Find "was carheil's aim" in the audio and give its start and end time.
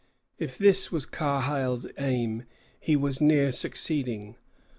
0.91-2.45